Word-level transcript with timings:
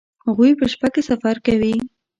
هغوی 0.25 0.51
په 0.59 0.65
شپه 0.71 0.87
کې 0.93 1.01
سفر 1.09 1.35
کوي 1.45 1.75